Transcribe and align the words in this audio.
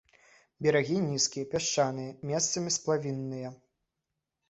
Берагі 0.65 0.95
нізкія, 1.09 1.49
пясчаныя, 1.53 2.17
месцамі 2.33 2.69
сплавінныя. 2.81 3.57